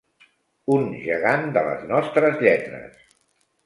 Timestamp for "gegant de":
1.03-1.65